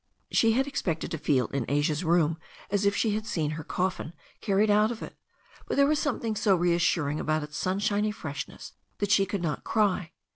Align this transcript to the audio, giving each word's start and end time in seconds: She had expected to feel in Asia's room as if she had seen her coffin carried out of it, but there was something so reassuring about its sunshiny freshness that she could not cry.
She 0.31 0.53
had 0.53 0.65
expected 0.65 1.11
to 1.11 1.19
feel 1.19 1.45
in 1.49 1.63
Asia's 1.69 2.03
room 2.03 2.39
as 2.71 2.87
if 2.87 2.95
she 2.95 3.13
had 3.13 3.27
seen 3.27 3.51
her 3.51 3.63
coffin 3.63 4.13
carried 4.39 4.71
out 4.71 4.89
of 4.89 5.03
it, 5.03 5.15
but 5.67 5.77
there 5.77 5.85
was 5.85 5.99
something 5.99 6.35
so 6.35 6.55
reassuring 6.55 7.19
about 7.19 7.43
its 7.43 7.57
sunshiny 7.59 8.09
freshness 8.09 8.73
that 8.97 9.11
she 9.11 9.27
could 9.27 9.43
not 9.43 9.63
cry. 9.63 10.13